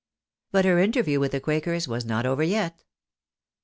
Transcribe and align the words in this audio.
But 0.51 0.65
her 0.65 0.79
interview 0.79 1.19
with 1.19 1.31
the 1.31 1.39
quakers 1.39 1.87
was 1.87 2.05
not 2.05 2.25
over 2.25 2.41
yet. 2.41 2.85